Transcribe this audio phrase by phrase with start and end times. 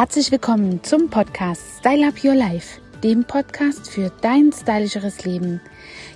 [0.00, 5.60] Herzlich willkommen zum Podcast Style Up Your Life, dem Podcast für dein stylischeres Leben.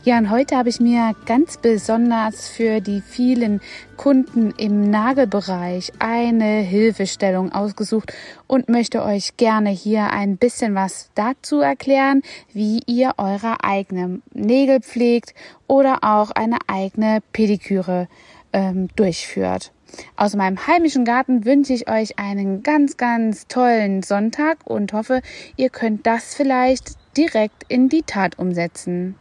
[0.04, 3.60] Ja, und heute habe ich mir ganz besonders für die vielen
[3.98, 8.10] Kunden im Nagelbereich eine Hilfestellung ausgesucht
[8.46, 12.22] und möchte euch gerne hier ein bisschen was dazu erklären,
[12.54, 15.34] wie ihr eure eigenen Nägel pflegt
[15.66, 18.08] oder auch eine eigene Pediküre
[18.54, 19.73] ähm, durchführt.
[20.16, 25.22] Aus meinem heimischen Garten wünsche ich euch einen ganz, ganz tollen Sonntag und hoffe,
[25.56, 29.16] ihr könnt das vielleicht direkt in die Tat umsetzen.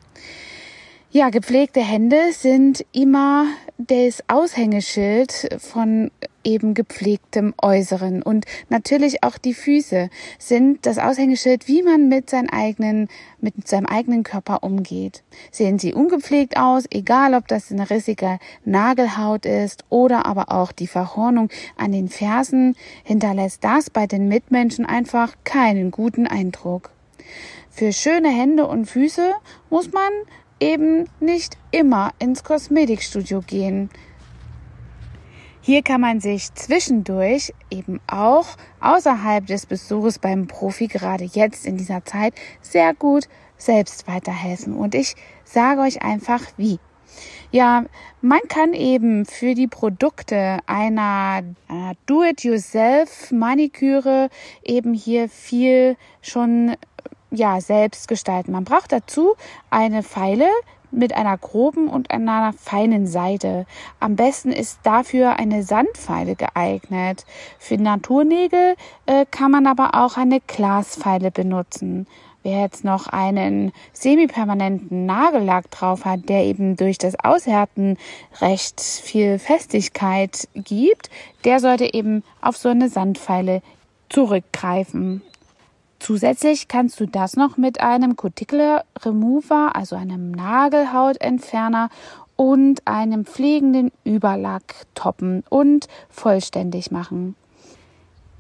[1.15, 3.45] Ja, gepflegte Hände sind immer
[3.77, 6.09] das Aushängeschild von
[6.43, 8.23] eben gepflegtem Äußeren.
[8.23, 13.85] Und natürlich auch die Füße sind das Aushängeschild, wie man mit, seinen eigenen, mit seinem
[13.85, 15.21] eigenen Körper umgeht.
[15.51, 20.87] Sehen sie ungepflegt aus, egal ob das eine rissige Nagelhaut ist oder aber auch die
[20.87, 26.89] Verhornung an den Fersen, hinterlässt das bei den Mitmenschen einfach keinen guten Eindruck.
[27.69, 29.31] Für schöne Hände und Füße
[29.69, 30.11] muss man
[30.59, 33.89] eben nicht immer ins Kosmetikstudio gehen.
[35.61, 38.47] Hier kann man sich zwischendurch eben auch
[38.81, 44.75] außerhalb des Besuches beim Profi gerade jetzt in dieser Zeit sehr gut selbst weiterhelfen.
[44.75, 45.15] Und ich
[45.45, 46.79] sage euch einfach wie.
[47.51, 47.85] Ja,
[48.21, 54.29] man kann eben für die Produkte einer äh, Do-it-yourself Maniküre
[54.63, 56.75] eben hier viel schon
[57.33, 58.51] ja, selbst gestalten.
[58.51, 59.33] Man braucht dazu
[59.69, 60.47] eine Feile
[60.91, 63.65] mit einer groben und einer feinen Seite.
[63.99, 67.25] Am besten ist dafür eine Sandfeile geeignet.
[67.57, 68.75] Für Naturnägel
[69.07, 72.05] äh, kann man aber auch eine Glasfeile benutzen.
[72.43, 77.97] Wer jetzt noch einen semipermanenten Nagellack drauf hat, der eben durch das Aushärten
[78.41, 81.09] recht viel Festigkeit gibt,
[81.45, 83.61] der sollte eben auf so eine Sandfeile
[84.09, 85.21] zurückgreifen.
[86.03, 91.87] Zusätzlich kannst du das noch mit einem Cuticle Remover, also einem Nagelhautentferner
[92.35, 97.37] und einem pflegenden Überlack toppen und vollständig machen.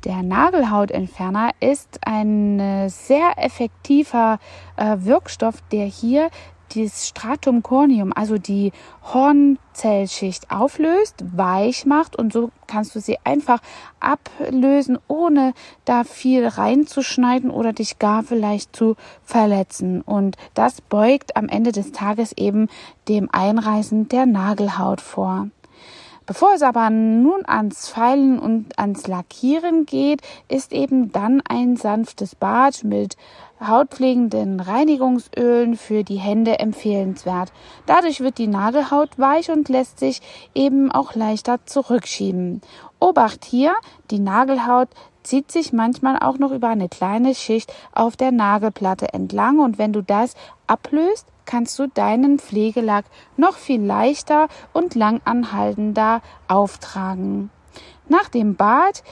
[0.03, 4.39] Der Nagelhautentferner ist ein sehr effektiver
[4.75, 6.31] äh, Wirkstoff, der hier
[6.75, 8.71] das Stratum corneum, also die
[9.13, 13.59] Hornzellschicht auflöst, weich macht und so kannst du sie einfach
[13.99, 15.53] ablösen, ohne
[15.85, 20.01] da viel reinzuschneiden oder dich gar vielleicht zu verletzen.
[20.01, 22.67] Und das beugt am Ende des Tages eben
[23.07, 25.49] dem Einreißen der Nagelhaut vor.
[26.25, 32.35] Bevor es aber nun ans Feilen und ans Lackieren geht, ist eben dann ein sanftes
[32.35, 33.17] Bad mit
[33.59, 37.51] hautpflegenden Reinigungsölen für die Hände empfehlenswert.
[37.85, 40.21] Dadurch wird die Nagelhaut weich und lässt sich
[40.55, 42.61] eben auch leichter zurückschieben.
[42.99, 43.73] Obacht hier,
[44.09, 44.89] die Nagelhaut
[45.23, 49.93] zieht sich manchmal auch noch über eine kleine Schicht auf der Nagelplatte entlang und wenn
[49.93, 50.35] du das
[50.67, 53.05] ablöst, kannst du deinen Pflegelack
[53.37, 57.49] noch viel leichter und langanhaltender auftragen.
[58.07, 59.03] Nach dem Bad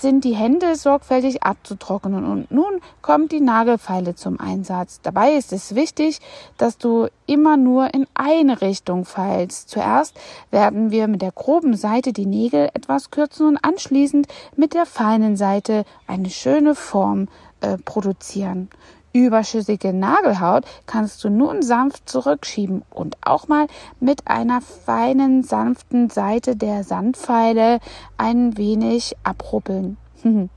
[0.00, 5.00] sind die Hände sorgfältig abzutrocknen und nun kommt die Nagelfeile zum Einsatz.
[5.02, 6.20] Dabei ist es wichtig,
[6.56, 9.68] dass du immer nur in eine Richtung feilst.
[9.68, 10.18] Zuerst
[10.50, 14.26] werden wir mit der groben Seite die Nägel etwas kürzen und anschließend
[14.56, 17.28] mit der feinen Seite eine schöne Form
[17.60, 18.70] äh, produzieren
[19.12, 23.66] überschüssige Nagelhaut kannst du nun sanft zurückschieben und auch mal
[23.98, 27.80] mit einer feinen, sanften Seite der Sandpfeile
[28.16, 29.96] ein wenig abruppeln.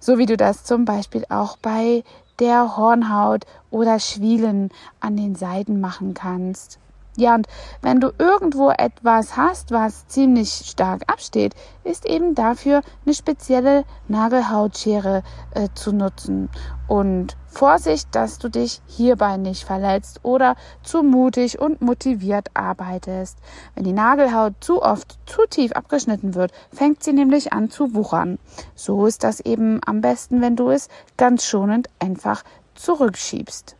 [0.00, 2.02] so wie du das zum Beispiel auch bei
[2.38, 6.78] der Hornhaut oder Schwielen an den Seiten machen kannst.
[7.16, 7.48] Ja, und
[7.82, 11.54] wenn du irgendwo etwas hast, was ziemlich stark absteht,
[11.84, 15.22] ist eben dafür eine spezielle Nagelhautschere
[15.54, 16.48] äh, zu nutzen.
[16.86, 23.36] Und Vorsicht, dass du dich hierbei nicht verletzt oder zu mutig und motiviert arbeitest.
[23.74, 28.38] Wenn die Nagelhaut zu oft zu tief abgeschnitten wird, fängt sie nämlich an zu wuchern.
[28.74, 32.44] So ist das eben am besten, wenn du es ganz schonend einfach
[32.76, 33.76] zurückschiebst.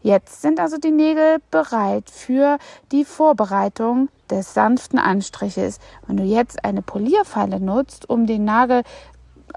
[0.00, 2.58] Jetzt sind also die Nägel bereit für
[2.92, 5.80] die Vorbereitung des sanften Anstriches.
[6.06, 8.84] Wenn du jetzt eine Polierfeile nutzt, um den Nagel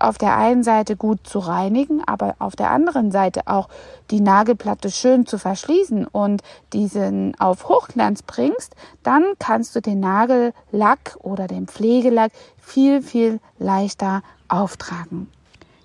[0.02, 3.70] auf der einen Seite gut zu reinigen, aber auf der anderen Seite auch
[4.10, 6.42] die Nagelplatte schön zu verschließen und
[6.74, 14.24] diesen auf Hochglanz bringst, dann kannst du den Nagellack oder den Pflegelack viel, viel leichter
[14.48, 15.30] auftragen.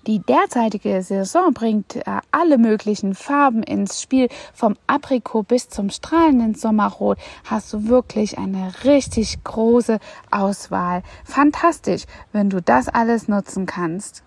[0.07, 4.29] Die derzeitige Saison bringt äh, alle möglichen Farben ins Spiel.
[4.53, 9.99] Vom Aprikot bis zum strahlenden Sommerrot hast du wirklich eine richtig große
[10.31, 11.03] Auswahl.
[11.25, 14.23] Fantastisch, wenn du das alles nutzen kannst.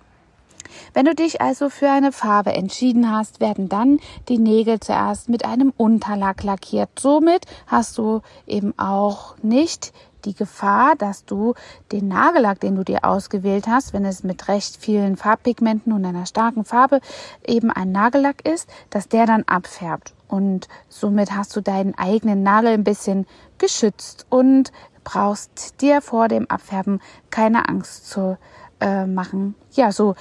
[0.92, 5.46] Wenn du dich also für eine Farbe entschieden hast, werden dann die Nägel zuerst mit
[5.46, 6.90] einem Unterlack lackiert.
[6.98, 9.92] Somit hast du eben auch nicht
[10.24, 11.54] die Gefahr, dass du
[11.92, 16.26] den Nagellack, den du dir ausgewählt hast, wenn es mit recht vielen Farbpigmenten und einer
[16.26, 17.00] starken Farbe
[17.46, 20.14] eben ein Nagellack ist, dass der dann abfärbt.
[20.28, 23.26] Und somit hast du deinen eigenen Nagel ein bisschen
[23.58, 24.72] geschützt und
[25.04, 27.00] brauchst dir vor dem Abfärben
[27.30, 28.38] keine Angst zu
[28.80, 29.54] äh, machen.
[29.72, 30.14] Ja, so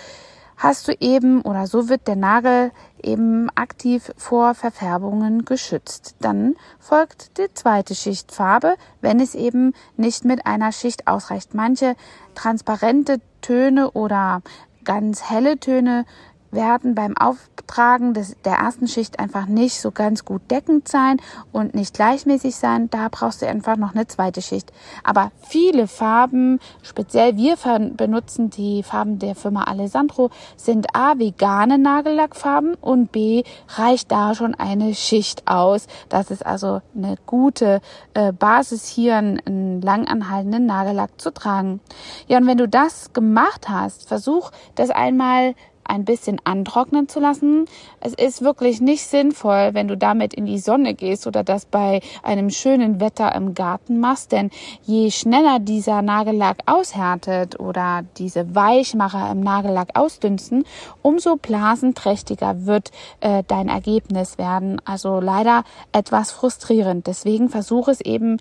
[0.60, 2.72] hast du eben oder so wird der Nagel
[3.02, 6.16] eben aktiv vor Verfärbungen geschützt.
[6.20, 11.56] Dann folgt die zweite Schicht Farbe, wenn es eben nicht mit einer Schicht ausreicht.
[11.56, 11.96] Manche
[12.36, 14.42] transparente Töne oder
[14.84, 16.06] ganz helle Töne
[16.51, 21.18] werden beim Auftragen des, der ersten Schicht einfach nicht so ganz gut deckend sein
[21.51, 22.90] und nicht gleichmäßig sein.
[22.90, 24.72] Da brauchst du einfach noch eine zweite Schicht.
[25.04, 27.57] Aber viele Farben, speziell wir
[27.96, 34.56] benutzen die Farben der Firma Alessandro, sind A, vegane Nagellackfarben und B, reicht da schon
[34.56, 35.88] eine Schicht aus.
[36.10, 37.81] Das ist also eine gute
[38.13, 41.80] äh, Basis hier, einen, einen langanhaltenden Nagellack zu tragen.
[42.28, 45.56] Ja, und wenn du das gemacht hast, versuch das einmal
[45.89, 47.65] ein bisschen antrocknen zu lassen.
[48.00, 52.01] Es ist wirklich nicht sinnvoll, wenn du damit in die Sonne gehst oder das bei
[52.24, 54.51] einem schönen Wetter im Garten machst, denn
[54.83, 60.63] je schneller dieser Nagellack aushärtet oder diese Weichmacher im Nagellack ausdünsten,
[61.01, 62.91] umso blasenträchtiger wird
[63.21, 64.81] äh, dein Ergebnis werden.
[64.86, 67.07] Also leider etwas frustrierend.
[67.07, 68.38] Deswegen versuche es eben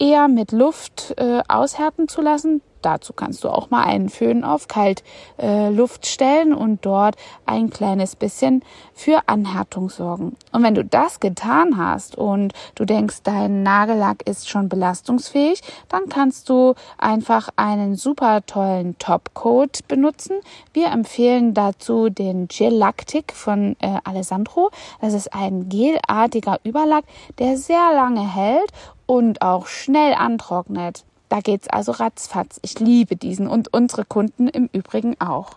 [0.00, 2.62] eher mit Luft äh, aushärten zu lassen.
[2.82, 8.16] Dazu kannst du auch mal einen Föhn auf Kaltluft äh, stellen und dort ein kleines
[8.16, 8.64] bisschen
[8.94, 10.36] für Anhärtung sorgen.
[10.52, 16.08] Und wenn du das getan hast und du denkst, dein Nagellack ist schon belastungsfähig, dann
[16.08, 20.36] kannst du einfach einen super tollen Topcoat benutzen.
[20.72, 24.70] Wir empfehlen dazu den Gelactic von äh, Alessandro.
[25.02, 27.04] Das ist ein gelartiger Überlack,
[27.38, 28.72] der sehr lange hält
[29.10, 31.04] und auch schnell antrocknet.
[31.28, 32.60] Da geht's also ratzfatz.
[32.62, 35.56] Ich liebe diesen und unsere Kunden im Übrigen auch.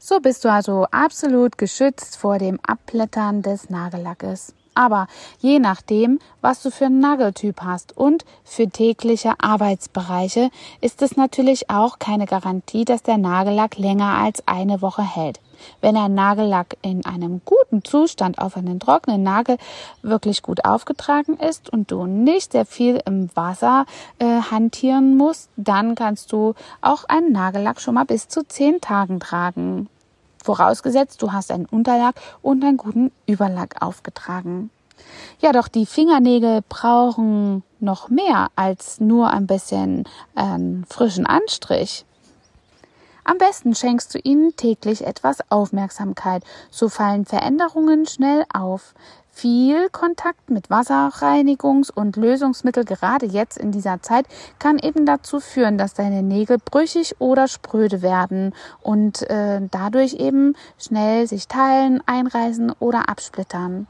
[0.00, 4.52] So bist du also absolut geschützt vor dem Abblättern des Nagellackes.
[4.74, 5.06] Aber
[5.38, 10.50] je nachdem, was du für einen Nageltyp hast und für tägliche Arbeitsbereiche,
[10.80, 15.38] ist es natürlich auch keine Garantie, dass der Nagellack länger als eine Woche hält.
[15.80, 19.58] Wenn ein Nagellack in einem guten Zustand auf einen trockenen Nagel
[20.02, 23.86] wirklich gut aufgetragen ist und du nicht sehr viel im Wasser
[24.18, 29.20] äh, hantieren musst, dann kannst du auch einen Nagellack schon mal bis zu zehn Tagen
[29.20, 29.88] tragen.
[30.42, 34.70] Vorausgesetzt, du hast einen Unterlack und einen guten Überlack aufgetragen.
[35.40, 40.04] Ja, doch die Fingernägel brauchen noch mehr als nur ein bisschen
[40.34, 40.58] äh,
[40.88, 42.04] frischen Anstrich.
[43.28, 48.94] Am besten schenkst du ihnen täglich etwas Aufmerksamkeit, so fallen Veränderungen schnell auf.
[49.30, 54.24] Viel Kontakt mit Wasserreinigungs- und Lösungsmittel gerade jetzt in dieser Zeit
[54.58, 60.56] kann eben dazu führen, dass deine Nägel brüchig oder spröde werden und äh, dadurch eben
[60.78, 63.86] schnell sich teilen, einreißen oder absplittern.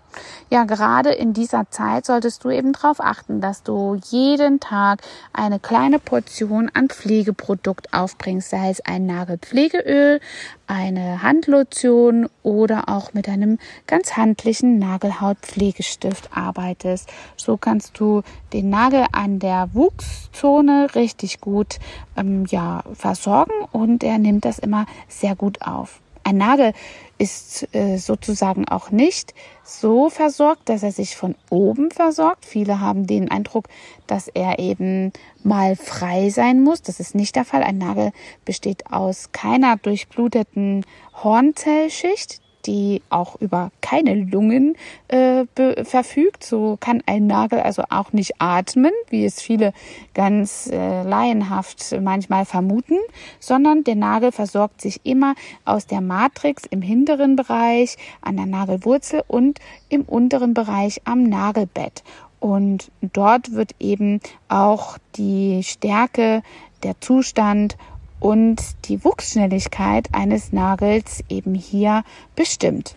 [0.50, 5.02] Ja, gerade in dieser Zeit solltest du eben darauf achten, dass du jeden Tag
[5.32, 10.20] eine kleine Portion an Pflegeprodukt aufbringst, sei es ein Nagelpflegeöl,
[10.66, 17.08] eine Handlotion oder auch mit einem ganz handlichen Nagelhautpflegestift arbeitest.
[17.36, 18.22] So kannst du
[18.52, 21.78] den Nagel an der Wuchszone richtig gut
[22.16, 26.00] ähm, ja, versorgen und er nimmt das immer sehr gut auf.
[26.28, 26.74] Ein Nagel
[27.16, 29.32] ist äh, sozusagen auch nicht
[29.64, 32.44] so versorgt, dass er sich von oben versorgt.
[32.44, 33.68] Viele haben den Eindruck,
[34.06, 36.82] dass er eben mal frei sein muss.
[36.82, 37.62] Das ist nicht der Fall.
[37.62, 38.12] Ein Nagel
[38.44, 44.76] besteht aus keiner durchbluteten Hornzellschicht die auch über keine Lungen
[45.08, 45.44] äh,
[45.84, 46.44] verfügt.
[46.44, 49.72] So kann ein Nagel also auch nicht atmen, wie es viele
[50.14, 52.98] ganz äh, laienhaft manchmal vermuten,
[53.40, 55.34] sondern der Nagel versorgt sich immer
[55.64, 62.02] aus der Matrix im hinteren Bereich, an der Nagelwurzel und im unteren Bereich am Nagelbett.
[62.40, 66.42] Und dort wird eben auch die Stärke,
[66.84, 67.76] der Zustand
[68.20, 72.94] und die Wuchsschnelligkeit eines Nagels eben hier bestimmt.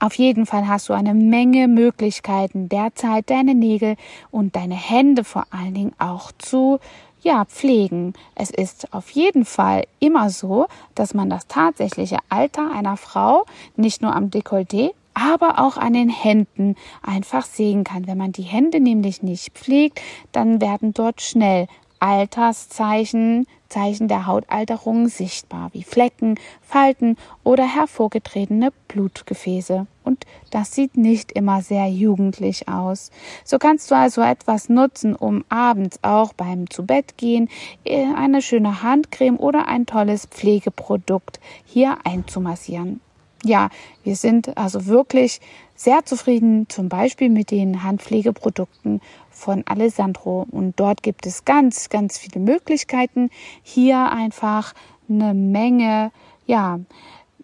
[0.00, 3.96] Auf jeden Fall hast du eine Menge Möglichkeiten derzeit deine Nägel
[4.30, 6.78] und deine Hände vor allen Dingen auch zu
[7.22, 8.12] ja, pflegen.
[8.34, 14.02] Es ist auf jeden Fall immer so, dass man das tatsächliche Alter einer Frau nicht
[14.02, 18.06] nur am Dekolleté, aber auch an den Händen einfach sehen kann.
[18.06, 20.02] Wenn man die Hände nämlich nicht pflegt,
[20.32, 21.66] dann werden dort schnell
[21.98, 29.88] Alterszeichen Zeichen der Hautalterung sichtbar, wie Flecken, Falten oder hervorgetretene Blutgefäße.
[30.04, 33.10] Und das sieht nicht immer sehr jugendlich aus.
[33.44, 37.48] So kannst du also etwas nutzen, um abends auch beim Zubettgehen
[37.84, 43.00] äh, eine schöne Handcreme oder ein tolles Pflegeprodukt hier einzumassieren.
[43.44, 43.70] Ja,
[44.04, 45.40] wir sind also wirklich
[45.74, 49.00] sehr zufrieden, zum Beispiel mit den Handpflegeprodukten
[49.34, 50.46] von Alessandro.
[50.50, 53.30] Und dort gibt es ganz, ganz viele Möglichkeiten,
[53.62, 54.74] hier einfach
[55.08, 56.12] eine Menge,
[56.46, 56.80] ja,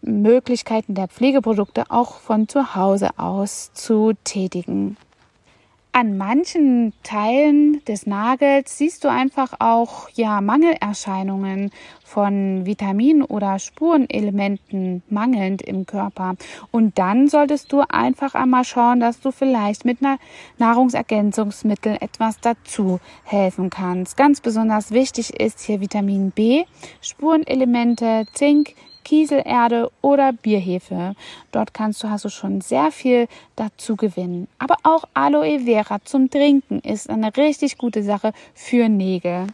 [0.02, 4.96] Möglichkeiten der Pflegeprodukte auch von zu Hause aus zu tätigen.
[5.92, 11.72] An manchen Teilen des Nagels siehst du einfach auch ja Mangelerscheinungen
[12.04, 16.36] von Vitaminen oder Spurenelementen mangelnd im Körper.
[16.70, 20.18] Und dann solltest du einfach einmal schauen, dass du vielleicht mit einer
[20.58, 24.16] Nahrungsergänzungsmittel etwas dazu helfen kannst.
[24.16, 26.64] Ganz besonders wichtig ist hier Vitamin B,
[27.00, 31.14] Spurenelemente, Zink, Kieselerde oder Bierhefe.
[31.52, 34.48] Dort kannst du also schon sehr viel dazu gewinnen.
[34.58, 39.46] Aber auch Aloe Vera zum Trinken ist eine richtig gute Sache für Nägel.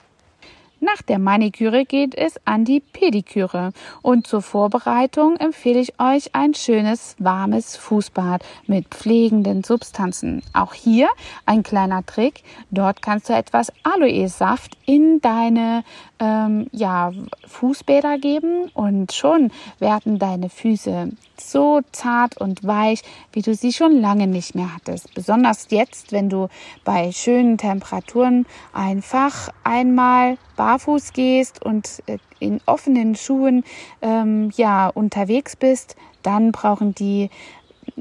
[0.79, 6.53] Nach der Maniküre geht es an die Pediküre und zur Vorbereitung empfehle ich euch ein
[6.53, 10.43] schönes warmes Fußbad mit pflegenden Substanzen.
[10.53, 11.09] Auch hier
[11.47, 12.43] ein kleiner Trick.
[12.71, 15.83] Dort kannst du etwas Aloe-Saft in deine
[16.19, 17.11] ähm, ja,
[17.47, 23.03] Fußbäder geben und schon werden deine Füße so zart und weich,
[23.33, 25.15] wie du sie schon lange nicht mehr hattest.
[25.15, 26.49] Besonders jetzt, wenn du
[26.85, 33.65] bei schönen Temperaturen einfach einmal barfuß gehst und äh, in offenen Schuhen
[34.03, 37.31] ähm, ja unterwegs bist, dann brauchen die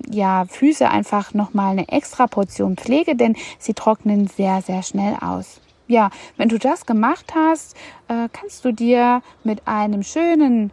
[0.10, 5.62] ja, Füße einfach nochmal eine extra Portion Pflege, denn sie trocknen sehr, sehr schnell aus.
[5.88, 7.76] Ja, wenn du das gemacht hast,
[8.08, 10.72] äh, kannst du dir mit einem schönen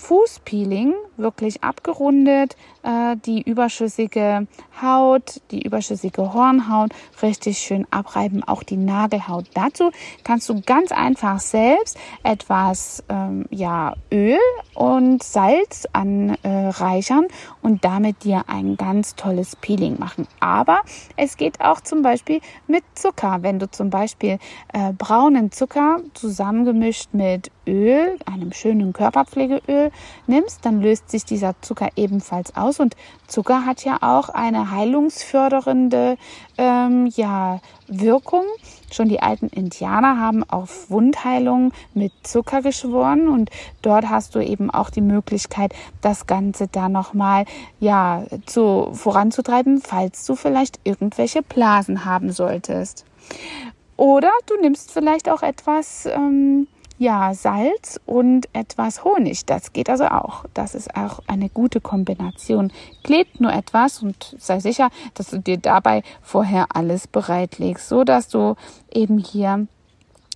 [0.00, 4.46] Fußpeeling wirklich abgerundet, äh, die überschüssige
[4.80, 6.92] Haut, die überschüssige Hornhaut
[7.22, 9.46] richtig schön abreiben, auch die Nagelhaut.
[9.54, 9.90] Dazu
[10.24, 14.38] kannst du ganz einfach selbst etwas ähm, ja, Öl
[14.74, 17.26] und Salz anreichern
[17.60, 20.26] und damit dir ein ganz tolles Peeling machen.
[20.40, 20.80] Aber
[21.16, 23.38] es geht auch zum Beispiel mit Zucker.
[23.42, 24.38] Wenn du zum Beispiel
[24.72, 29.89] äh, braunen Zucker zusammengemischt mit Öl, einem schönen Körperpflegeöl
[30.26, 32.80] nimmst, dann löst sich dieser Zucker ebenfalls aus.
[32.80, 36.16] Und Zucker hat ja auch eine heilungsfördernde
[36.58, 38.44] ähm, ja, Wirkung.
[38.92, 43.50] Schon die alten Indianer haben auf Wundheilung mit Zucker geschworen und
[43.82, 47.44] dort hast du eben auch die Möglichkeit, das Ganze da nochmal
[47.78, 53.04] ja, zu, voranzutreiben, falls du vielleicht irgendwelche Blasen haben solltest.
[53.96, 56.66] Oder du nimmst vielleicht auch etwas ähm,
[57.00, 59.46] ja, Salz und etwas Honig.
[59.46, 60.44] Das geht also auch.
[60.52, 62.70] Das ist auch eine gute Kombination.
[63.04, 68.28] Klebt nur etwas und sei sicher, dass du dir dabei vorher alles bereitlegst, so dass
[68.28, 68.54] du
[68.92, 69.66] eben hier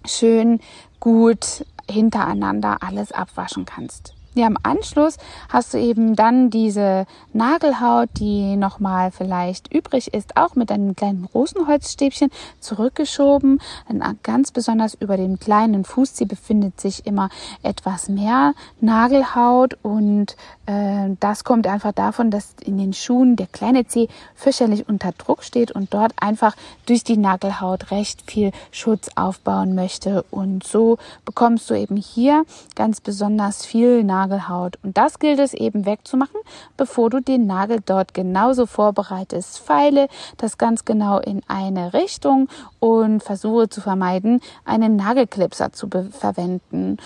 [0.07, 0.59] schön
[1.01, 4.14] gut hintereinander alles abwaschen kannst.
[4.37, 5.17] Ja, im Anschluss
[5.49, 11.25] hast du eben dann diese Nagelhaut, die nochmal vielleicht übrig ist, auch mit einem kleinen
[11.33, 13.61] Rosenholzstäbchen zurückgeschoben.
[13.89, 17.29] Denn ganz besonders über dem kleinen Fußzeh befindet sich immer
[17.63, 20.35] etwas mehr Nagelhaut und
[20.67, 25.73] das kommt einfach davon, dass in den Schuhen der kleine Zeh fürchterlich unter Druck steht
[25.73, 26.57] und dort einfach
[26.87, 30.25] durch die Nagelhaut recht viel Schutz aufbauen möchte.
[30.31, 32.45] Und so bekommst du eben hier
[32.75, 34.79] ganz besonders viel Nagelhaut Nagelhaut.
[34.83, 36.41] Und das gilt es eben wegzumachen,
[36.77, 39.59] bevor du den Nagel dort genauso vorbereitest.
[39.59, 42.49] Feile das ganz genau in eine Richtung
[42.81, 46.99] und versuche zu vermeiden, einen Nagelklipser zu verwenden.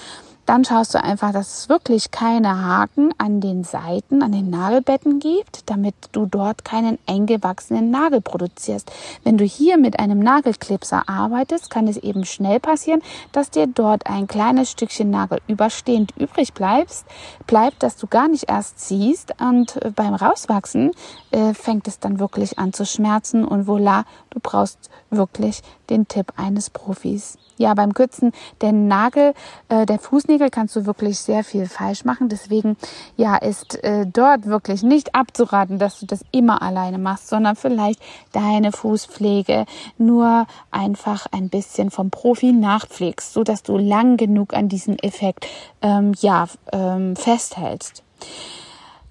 [0.49, 5.19] Dann schaust du einfach, dass es wirklich keine Haken an den Seiten, an den Nagelbetten
[5.19, 8.91] gibt, damit du dort keinen eng gewachsenen Nagel produzierst.
[9.25, 14.07] Wenn du hier mit einem Nagelklipser arbeitest, kann es eben schnell passieren, dass dir dort
[14.07, 17.05] ein kleines Stückchen Nagel überstehend übrig bleibst,
[17.47, 20.93] bleibt, dass du gar nicht erst siehst und äh, beim Rauswachsen
[21.31, 26.33] äh, fängt es dann wirklich an zu schmerzen und voila, du brauchst wirklich den Tipp
[26.37, 27.37] eines Profis.
[27.59, 29.35] Ja, beim Kürzen der Nagel,
[29.69, 32.29] äh, der Fußnägel kannst du wirklich sehr viel falsch machen.
[32.29, 32.77] Deswegen,
[33.17, 38.01] ja, ist äh, dort wirklich nicht abzuraten, dass du das immer alleine machst, sondern vielleicht
[38.33, 39.67] deine Fußpflege
[39.99, 45.47] nur einfach ein bisschen vom Profi nachpflegst, so dass du lang genug an diesem Effekt,
[45.83, 48.03] ähm, ja, ähm, festhältst.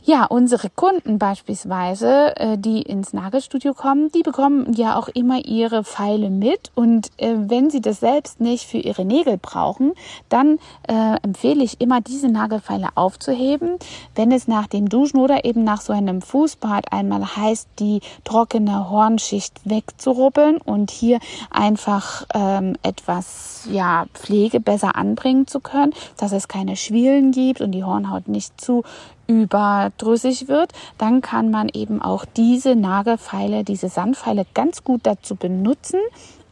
[0.10, 5.84] Ja, unsere Kunden beispielsweise, äh, die ins Nagelstudio kommen, die bekommen ja auch immer ihre
[5.84, 6.72] Pfeile mit.
[6.76, 9.92] Und äh, wenn sie das selbst nicht für ihre Nägel brauchen,
[10.30, 13.80] dann äh, empfehle ich immer diese Nagelfeile aufzuheben,
[14.16, 18.90] wenn es nach dem Duschen oder eben nach so einem Fußbad einmal heißt, die trockene
[18.90, 21.20] Hornschicht wegzurubbeln und hier
[21.52, 27.74] einfach ähm, etwas ja Pflege besser anbringen zu können, dass es keine Schwielen gibt und
[27.74, 28.84] die Hornhaut nicht zu
[29.28, 36.00] überdrüssig wird, dann kann man eben auch diese Nagelfeile, diese Sandpfeile ganz gut dazu benutzen,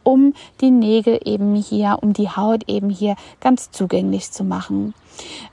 [0.02, 4.94] um die Nägel eben hier, um die Haut eben hier ganz zugänglich zu machen.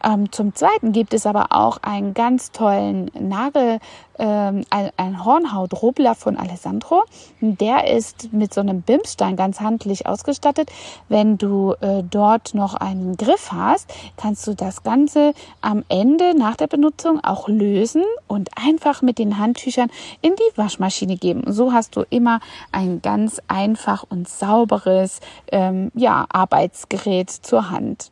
[0.03, 3.79] Ähm, zum Zweiten gibt es aber auch einen ganz tollen Nagel,
[4.19, 7.03] ähm, ein, ein Hornhautrubbler von Alessandro.
[7.41, 10.71] Der ist mit so einem Bimsstein ganz handlich ausgestattet.
[11.09, 16.55] Wenn du äh, dort noch einen Griff hast, kannst du das Ganze am Ende nach
[16.55, 19.89] der Benutzung auch lösen und einfach mit den Handtüchern
[20.21, 21.43] in die Waschmaschine geben.
[21.47, 22.39] So hast du immer
[22.71, 25.19] ein ganz einfach und sauberes
[25.51, 28.11] ähm, ja, Arbeitsgerät zur Hand.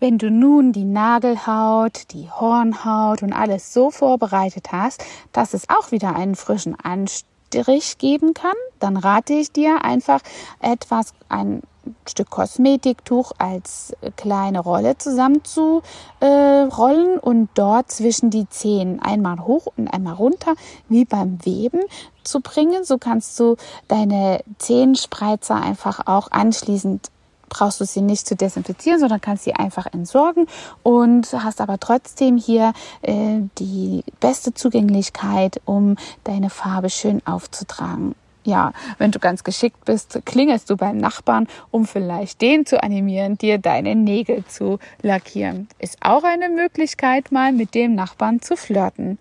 [0.00, 5.90] Wenn du nun die Nagelhaut, die Hornhaut und alles so vorbereitet hast, dass es auch
[5.90, 10.20] wieder einen frischen Anstrich geben kann, dann rate ich dir einfach
[10.60, 11.62] etwas, ein
[12.08, 15.82] Stück Kosmetiktuch als kleine Rolle zusammen zu
[16.20, 20.54] äh, rollen und dort zwischen die Zehen einmal hoch und einmal runter,
[20.88, 21.80] wie beim Weben
[22.22, 22.84] zu bringen.
[22.84, 23.56] So kannst du
[23.88, 27.10] deine Zehenspreizer einfach auch anschließend
[27.48, 30.46] brauchst du sie nicht zu desinfizieren, sondern kannst sie einfach entsorgen
[30.82, 38.14] und hast aber trotzdem hier äh, die beste Zugänglichkeit, um deine Farbe schön aufzutragen.
[38.44, 43.36] Ja, wenn du ganz geschickt bist, klingelst du beim Nachbarn, um vielleicht den zu animieren,
[43.36, 45.68] dir deine Nägel zu lackieren.
[45.78, 49.18] Ist auch eine Möglichkeit, mal mit dem Nachbarn zu flirten.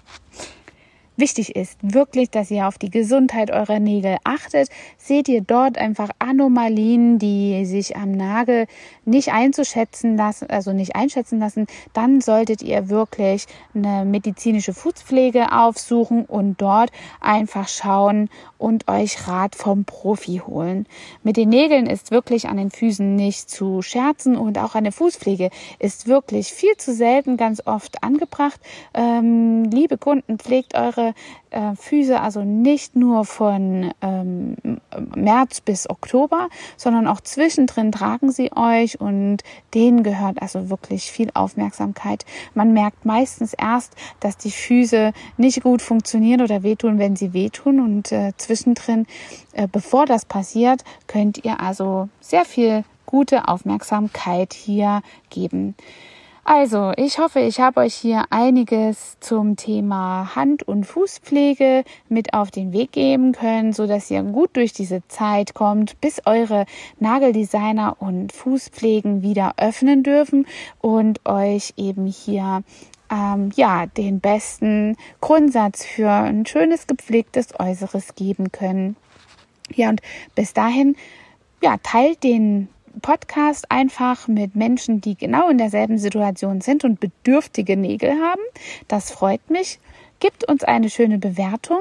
[1.16, 4.68] Wichtig ist wirklich, dass ihr auf die Gesundheit eurer Nägel achtet.
[4.98, 8.66] Seht ihr dort einfach Anomalien, die sich am Nagel
[9.04, 16.24] nicht einzuschätzen lassen, also nicht einschätzen lassen, dann solltet ihr wirklich eine medizinische Fußpflege aufsuchen
[16.24, 16.90] und dort
[17.20, 20.86] einfach schauen und euch Rat vom Profi holen.
[21.22, 25.50] Mit den Nägeln ist wirklich an den Füßen nicht zu scherzen und auch eine Fußpflege
[25.78, 28.60] ist wirklich viel zu selten ganz oft angebracht.
[28.94, 31.14] Ähm, liebe Kunden, pflegt eure eure
[31.50, 34.56] äh, Füße also nicht nur von ähm,
[35.14, 39.38] März bis Oktober, sondern auch zwischendrin tragen sie euch und
[39.74, 42.24] denen gehört also wirklich viel Aufmerksamkeit.
[42.54, 47.80] Man merkt meistens erst, dass die Füße nicht gut funktionieren oder wehtun, wenn sie wehtun
[47.80, 49.06] und äh, zwischendrin,
[49.52, 55.74] äh, bevor das passiert, könnt ihr also sehr viel gute Aufmerksamkeit hier geben.
[56.46, 62.50] Also, ich hoffe, ich habe euch hier einiges zum Thema Hand- und Fußpflege mit auf
[62.50, 66.66] den Weg geben können, so dass ihr gut durch diese Zeit kommt, bis eure
[67.00, 70.46] Nageldesigner und Fußpflegen wieder öffnen dürfen
[70.82, 72.62] und euch eben hier
[73.10, 78.96] ähm, ja den besten Grundsatz für ein schönes gepflegtes Äußeres geben können.
[79.74, 80.02] Ja, und
[80.34, 80.94] bis dahin
[81.62, 82.68] ja, teilt den
[83.00, 88.42] Podcast einfach mit Menschen, die genau in derselben Situation sind und bedürftige Nägel haben.
[88.88, 89.78] Das freut mich.
[90.20, 91.80] Gibt uns eine schöne Bewertung.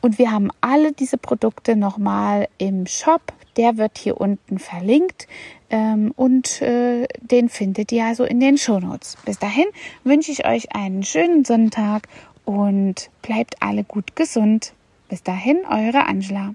[0.00, 3.22] Und wir haben alle diese Produkte nochmal im Shop.
[3.56, 5.26] Der wird hier unten verlinkt.
[5.70, 9.16] Ähm, und äh, den findet ihr also in den Shownotes.
[9.24, 9.66] Bis dahin
[10.04, 12.08] wünsche ich euch einen schönen Sonntag
[12.44, 14.72] und bleibt alle gut gesund.
[15.08, 16.54] Bis dahin, eure Angela.